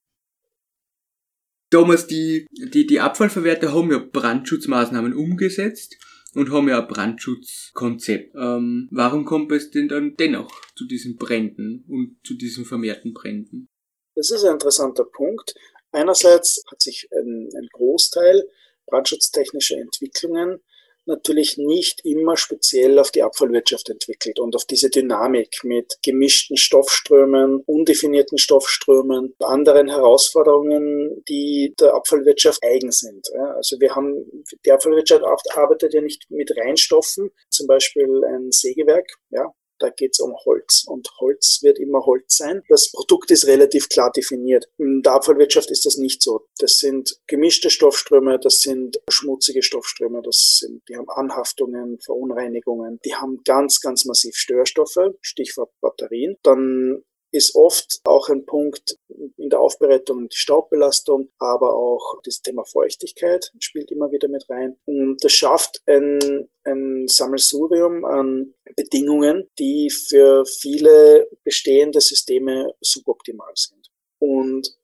Thomas, 1.71 2.07
die, 2.07 2.47
die, 2.51 2.87
die 2.87 3.01
Abfallverwerter 3.01 3.73
haben 3.73 3.93
ja 3.93 3.99
Brandschutzmaßnahmen 3.99 5.15
umgesetzt 5.15 5.97
und 6.35 6.51
haben 6.51 6.69
ja 6.69 6.81
ein 6.81 6.89
Brandschutzkonzept. 6.89 8.35
Ähm, 8.35 8.89
warum 8.91 9.25
kommt 9.25 9.53
es 9.53 9.71
denn 9.71 9.89
dann 9.89 10.17
dennoch 10.17 10.51
zu 10.75 10.87
diesen 10.87 11.17
Bränden 11.17 11.85
und 11.89 12.17
zu 12.25 12.35
diesen 12.35 12.65
vermehrten 12.65 13.15
Bränden? 13.15 13.69
Das 14.14 14.31
ist 14.31 14.45
ein 14.45 14.55
interessanter 14.55 15.05
Punkt. 15.05 15.55
Einerseits 15.93 16.62
hat 16.71 16.81
sich 16.81 17.09
ein, 17.12 17.49
ein 17.55 17.69
Großteil 17.73 18.49
brandschutztechnischer 18.87 19.76
Entwicklungen 19.76 20.61
natürlich 21.07 21.57
nicht 21.59 22.05
immer 22.05 22.37
speziell 22.37 22.99
auf 22.99 23.11
die 23.11 23.23
Abfallwirtschaft 23.23 23.88
entwickelt 23.90 24.38
und 24.38 24.55
auf 24.55 24.64
diese 24.64 24.90
Dynamik 24.90 25.61
mit 25.64 25.99
gemischten 26.02 26.57
Stoffströmen, 26.57 27.62
undefinierten 27.67 28.38
Stoffströmen, 28.38 29.35
anderen 29.40 29.88
Herausforderungen, 29.88 31.23
die 31.29 31.75
der 31.81 31.95
Abfallwirtschaft 31.95 32.62
eigen 32.62 32.93
sind. 32.93 33.29
Also 33.57 33.81
wir 33.81 33.95
haben, 33.95 34.45
die 34.64 34.73
Abfallwirtschaft 34.73 35.25
arbeitet 35.57 35.95
ja 35.95 36.00
nicht 36.00 36.31
mit 36.31 36.57
Reinstoffen, 36.57 37.31
zum 37.50 37.67
Beispiel 37.67 38.25
ein 38.25 38.52
Sägewerk, 38.52 39.11
ja, 39.31 39.52
da 39.81 39.91
geht 39.91 40.13
es 40.13 40.21
um 40.21 40.35
Holz 40.45 40.85
und 40.87 41.09
Holz 41.19 41.61
wird 41.63 41.79
immer 41.79 42.05
Holz 42.07 42.37
sein. 42.37 42.63
Das 42.69 42.93
Produkt 42.93 43.31
ist 43.31 43.47
relativ 43.47 43.89
klar 43.89 44.13
definiert. 44.13 44.69
In 44.79 45.03
der 45.03 45.15
Abfallwirtschaft 45.15 45.71
ist 45.71 45.87
das 45.87 45.97
nicht 45.97 46.23
so. 46.23 46.47
Das 46.59 46.79
sind 46.79 47.19
gemischte 47.27 47.71
Stoffströme, 47.71 48.39
das 48.39 48.61
sind 48.61 49.01
schmutzige 49.09 49.63
Stoffströme, 49.63 50.23
das 50.23 50.59
sind, 50.61 50.83
die 50.89 50.97
haben 50.97 51.09
Anhaftungen, 51.09 51.99
Verunreinigungen, 52.01 53.01
die 53.05 53.15
haben 53.15 53.41
ganz, 53.45 53.81
ganz 53.81 54.05
massiv 54.05 54.37
Störstoffe, 54.37 55.15
Stichwort 55.21 55.71
Batterien. 55.81 56.37
Dann 56.43 57.03
ist 57.33 57.55
oft 57.55 58.01
auch 58.05 58.29
ein 58.29 58.45
Punkt 58.45 58.99
in 59.37 59.51
der 59.51 59.61
Aufbereitung 59.61 60.29
die 60.29 60.37
Staubbelastung, 60.37 61.31
aber 61.39 61.75
auch 61.75 62.21
das 62.25 62.43
Thema 62.43 62.65
Feuchtigkeit 62.65 63.53
spielt 63.59 63.91
immer 63.91 64.11
wieder 64.11 64.29
mit 64.29 64.49
rein. 64.49 64.77
Und 64.87 65.23
das 65.23 65.33
schafft 65.33 65.83
ein, 65.87 66.49
ein 66.65 67.07
Sammelsurium 67.07 68.05
an 68.05 68.55
Bedingungen, 68.77 69.49
die 69.59 69.91
für 69.91 70.45
viele 70.45 71.29
bestehende 71.45 72.01
Systeme 72.01 72.75
suboptimal 72.81 73.53
sind. 73.55 73.91
Und 74.19 74.77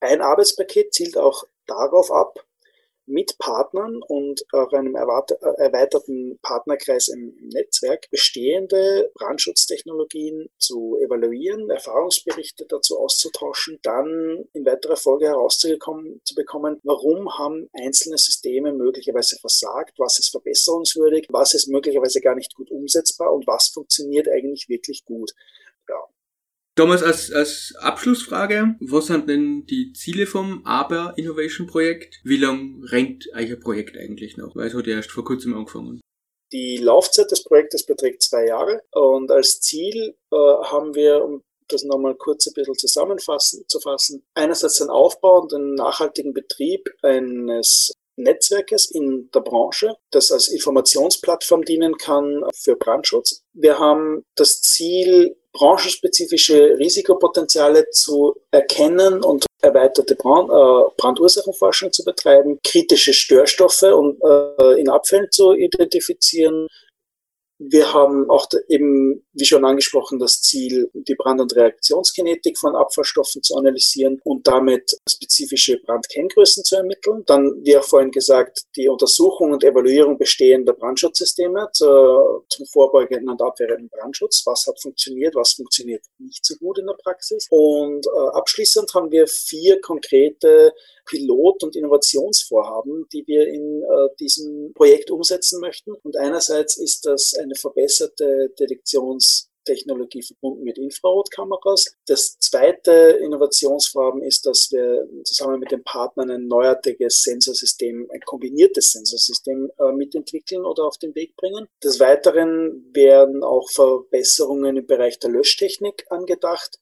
ein 0.00 0.20
Arbeitspaket 0.20 0.92
zielt 0.94 1.16
auch 1.16 1.44
darauf 1.66 2.10
ab, 2.10 2.44
mit 3.06 3.36
Partnern 3.38 4.00
und 4.06 4.44
auch 4.52 4.72
einem 4.72 4.94
erweiterten 4.94 6.38
Partnerkreis 6.42 7.08
im 7.08 7.34
Netzwerk 7.52 8.08
bestehende 8.10 9.10
Brandschutztechnologien 9.14 10.48
zu 10.58 10.98
evaluieren, 11.00 11.68
Erfahrungsberichte 11.70 12.66
dazu 12.68 12.98
auszutauschen, 12.98 13.78
dann 13.82 14.44
in 14.52 14.64
weiterer 14.64 14.96
Folge 14.96 15.26
herauszubekommen, 15.26 16.20
warum 16.84 17.38
haben 17.38 17.68
einzelne 17.72 18.18
Systeme 18.18 18.72
möglicherweise 18.72 19.36
versagt, 19.38 19.98
was 19.98 20.18
ist 20.18 20.30
verbesserungswürdig, 20.30 21.26
was 21.30 21.54
ist 21.54 21.68
möglicherweise 21.68 22.20
gar 22.20 22.34
nicht 22.34 22.54
gut 22.54 22.70
umsetzbar 22.70 23.32
und 23.32 23.46
was 23.46 23.68
funktioniert 23.68 24.28
eigentlich 24.28 24.68
wirklich 24.68 25.04
gut. 25.04 25.32
Thomas, 26.74 27.02
als, 27.02 27.30
als 27.30 27.74
Abschlussfrage, 27.78 28.76
was 28.80 29.06
sind 29.06 29.28
denn 29.28 29.66
die 29.66 29.92
Ziele 29.92 30.26
vom 30.26 30.64
Aber 30.64 31.12
Innovation 31.16 31.66
Projekt? 31.66 32.20
Wie 32.24 32.38
lang 32.38 32.82
rennt 32.84 33.28
euer 33.34 33.56
Projekt 33.56 33.98
eigentlich 33.98 34.38
noch? 34.38 34.56
Weil 34.56 34.68
es 34.68 34.74
hat 34.74 34.86
ja 34.86 34.94
erst 34.94 35.10
vor 35.10 35.24
kurzem 35.24 35.54
angefangen. 35.54 36.00
Die 36.50 36.78
Laufzeit 36.78 37.30
des 37.30 37.44
Projektes 37.44 37.84
beträgt 37.84 38.22
zwei 38.22 38.46
Jahre 38.46 38.82
und 38.92 39.30
als 39.30 39.60
Ziel 39.60 40.14
äh, 40.30 40.36
haben 40.36 40.94
wir, 40.94 41.24
um 41.24 41.42
das 41.68 41.84
nochmal 41.84 42.14
kurz 42.14 42.46
ein 42.46 42.54
bisschen 42.54 42.74
zusammenfassen, 42.74 43.64
zu 43.68 43.80
fassen, 43.80 44.24
einerseits 44.34 44.78
den 44.78 44.88
Aufbau 44.88 45.40
und 45.40 45.52
den 45.52 45.74
nachhaltigen 45.74 46.32
Betrieb 46.32 46.88
eines 47.02 47.92
Netzwerkes 48.16 48.90
in 48.90 49.30
der 49.34 49.40
Branche, 49.40 49.96
das 50.10 50.30
als 50.30 50.48
Informationsplattform 50.48 51.64
dienen 51.64 51.96
kann 51.96 52.44
für 52.54 52.76
Brandschutz. 52.76 53.42
Wir 53.54 53.78
haben 53.78 54.24
das 54.36 54.60
Ziel, 54.60 55.36
branchenspezifische 55.52 56.76
Risikopotenziale 56.78 57.88
zu 57.90 58.34
erkennen 58.50 59.22
und 59.22 59.44
erweiterte 59.60 60.16
Brand, 60.16 60.50
äh, 60.50 60.94
Brandursachenforschung 60.96 61.92
zu 61.92 62.04
betreiben, 62.04 62.58
kritische 62.64 63.12
Störstoffe 63.12 63.82
und, 63.82 64.18
äh, 64.22 64.80
in 64.80 64.88
Abfällen 64.88 65.30
zu 65.30 65.52
identifizieren, 65.52 66.66
wir 67.70 67.92
haben 67.92 68.28
auch 68.28 68.48
eben, 68.68 69.24
wie 69.32 69.44
schon 69.44 69.64
angesprochen, 69.64 70.18
das 70.18 70.42
Ziel, 70.42 70.90
die 70.94 71.14
Brand- 71.14 71.40
und 71.40 71.54
Reaktionskinetik 71.54 72.58
von 72.58 72.74
Abfallstoffen 72.74 73.42
zu 73.42 73.56
analysieren 73.56 74.20
und 74.24 74.46
damit 74.46 74.96
spezifische 75.08 75.78
Brandkenngrößen 75.78 76.64
zu 76.64 76.76
ermitteln. 76.76 77.22
Dann, 77.26 77.52
wie 77.62 77.76
auch 77.76 77.84
vorhin 77.84 78.10
gesagt, 78.10 78.62
die 78.76 78.88
Untersuchung 78.88 79.52
und 79.52 79.64
Evaluierung 79.64 80.18
bestehender 80.18 80.72
Brandschutzsysteme 80.72 81.68
zur, 81.72 82.44
zum 82.48 82.66
vorbeugenden 82.66 83.28
und 83.28 83.40
abwehrenden 83.40 83.88
Brandschutz. 83.88 84.42
Was 84.44 84.66
hat 84.66 84.80
funktioniert, 84.80 85.34
was 85.34 85.52
funktioniert 85.52 86.02
nicht 86.18 86.44
so 86.44 86.56
gut 86.56 86.78
in 86.78 86.86
der 86.86 86.96
Praxis. 87.02 87.46
Und 87.50 88.06
äh, 88.06 88.28
abschließend 88.32 88.92
haben 88.94 89.10
wir 89.10 89.26
vier 89.26 89.80
konkrete 89.80 90.72
Pilot- 91.04 91.64
und 91.64 91.76
Innovationsvorhaben, 91.76 93.06
die 93.12 93.26
wir 93.26 93.48
in 93.48 93.82
äh, 93.82 94.08
diesem 94.20 94.72
Projekt 94.74 95.10
umsetzen 95.10 95.60
möchten. 95.60 95.92
Und 95.92 96.16
einerseits 96.16 96.76
ist 96.76 97.06
das 97.06 97.34
eine 97.34 97.51
eine 97.52 97.54
verbesserte 97.54 98.52
Detektionstechnologie 98.58 100.22
verbunden 100.22 100.64
mit 100.64 100.78
Infrarotkameras. 100.78 101.96
Das 102.06 102.38
zweite 102.38 102.92
Innovationsvorhaben 103.22 104.22
ist, 104.22 104.46
dass 104.46 104.68
wir 104.72 105.06
zusammen 105.24 105.60
mit 105.60 105.70
den 105.70 105.84
Partnern 105.84 106.30
ein 106.30 106.46
neuartiges 106.46 107.22
Sensorsystem, 107.22 108.08
ein 108.12 108.20
kombiniertes 108.20 108.92
Sensorsystem 108.92 109.70
äh, 109.78 109.92
mitentwickeln 109.92 110.64
oder 110.64 110.84
auf 110.84 110.98
den 110.98 111.14
Weg 111.14 111.36
bringen. 111.36 111.66
Des 111.82 112.00
Weiteren 112.00 112.90
werden 112.92 113.44
auch 113.44 113.70
Verbesserungen 113.70 114.76
im 114.76 114.86
Bereich 114.86 115.18
der 115.18 115.30
Löschtechnik 115.30 116.06
angedacht. 116.10 116.78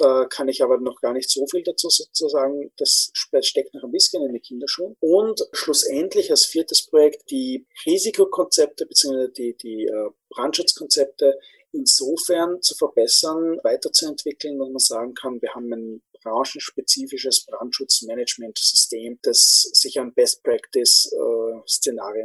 Da 0.00 0.24
kann 0.24 0.48
ich 0.48 0.62
aber 0.62 0.78
noch 0.78 0.98
gar 1.02 1.12
nicht 1.12 1.28
so 1.28 1.46
viel 1.46 1.62
dazu 1.62 1.90
sagen. 1.90 2.72
Das 2.78 3.10
steckt 3.42 3.74
noch 3.74 3.84
ein 3.84 3.92
bisschen 3.92 4.24
in 4.24 4.32
den 4.32 4.40
Kinderschuhen. 4.40 4.96
Und 4.98 5.46
schlussendlich 5.52 6.30
als 6.30 6.46
viertes 6.46 6.86
Projekt 6.86 7.30
die 7.30 7.66
Risikokonzepte 7.84 8.86
bzw. 8.86 9.28
die, 9.28 9.56
die 9.58 9.84
äh, 9.84 10.10
Brandschutzkonzepte 10.30 11.38
insofern 11.72 12.62
zu 12.62 12.74
verbessern, 12.74 13.58
weiterzuentwickeln, 13.62 14.58
dass 14.58 14.68
man 14.70 14.78
sagen 14.78 15.14
kann, 15.14 15.42
wir 15.42 15.54
haben 15.54 15.70
ein 15.70 16.02
branchenspezifisches 16.22 17.44
Brandschutzmanagementsystem, 17.44 19.18
das 19.22 19.68
sich 19.74 20.00
an 20.00 20.14
Best 20.14 20.42
Practice 20.42 21.12
äh, 21.12 21.60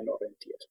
orientiert. 0.10 0.70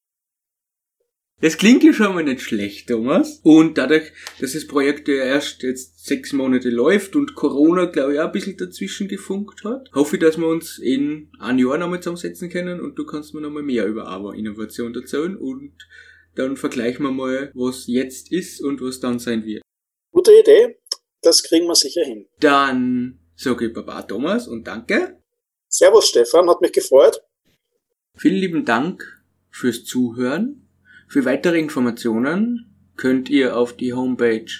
Das 1.44 1.58
klingt 1.58 1.84
ja 1.84 1.92
schon 1.92 2.14
mal 2.14 2.24
nicht 2.24 2.40
schlecht, 2.40 2.88
Thomas. 2.88 3.40
Und 3.42 3.76
dadurch, 3.76 4.12
dass 4.40 4.54
das 4.54 4.66
Projekt 4.66 5.08
ja 5.08 5.16
erst 5.16 5.62
jetzt 5.62 6.06
sechs 6.06 6.32
Monate 6.32 6.70
läuft 6.70 7.16
und 7.16 7.34
Corona, 7.34 7.84
glaube 7.84 8.14
ich, 8.14 8.20
auch 8.20 8.28
ein 8.28 8.32
bisschen 8.32 8.56
dazwischen 8.56 9.08
gefunkt 9.08 9.62
hat, 9.62 9.90
hoffe 9.92 10.16
ich, 10.16 10.22
dass 10.22 10.38
wir 10.38 10.46
uns 10.46 10.78
in 10.78 11.30
ein 11.38 11.58
Jahr 11.58 11.76
nochmal 11.76 12.00
zusammensetzen 12.00 12.48
können 12.48 12.80
und 12.80 12.94
du 12.94 13.04
kannst 13.04 13.34
mir 13.34 13.42
nochmal 13.42 13.62
mehr 13.62 13.86
über 13.86 14.06
Aber-Innovation 14.06 14.94
erzählen 14.94 15.36
und 15.36 15.74
dann 16.34 16.56
vergleichen 16.56 17.04
wir 17.04 17.12
mal, 17.12 17.50
was 17.52 17.88
jetzt 17.88 18.32
ist 18.32 18.62
und 18.62 18.80
was 18.80 19.00
dann 19.00 19.18
sein 19.18 19.44
wird. 19.44 19.62
Gute 20.12 20.32
Idee. 20.32 20.78
Das 21.20 21.42
kriegen 21.42 21.66
wir 21.66 21.74
sicher 21.74 22.06
hin. 22.06 22.26
Dann 22.40 23.18
sage 23.36 23.66
ich 23.66 23.74
Baba 23.74 24.00
Thomas 24.00 24.48
und 24.48 24.66
danke. 24.66 25.20
Servus 25.68 26.08
Stefan, 26.08 26.48
hat 26.48 26.62
mich 26.62 26.72
gefreut. 26.72 27.20
Vielen 28.16 28.36
lieben 28.36 28.64
Dank 28.64 29.22
fürs 29.50 29.84
Zuhören. 29.84 30.63
Für 31.14 31.24
weitere 31.26 31.60
Informationen 31.60 32.66
könnt 32.96 33.30
ihr 33.30 33.56
auf 33.56 33.76
die 33.76 33.92
Homepage 33.92 34.50